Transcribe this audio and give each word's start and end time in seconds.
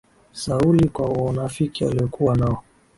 Sauli 0.31 0.89
kwa 0.89 1.09
unafiki 1.09 1.85
aliokuwa 1.85 2.35
nao. 2.37 2.63